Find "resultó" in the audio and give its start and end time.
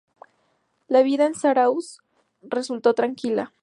2.41-2.95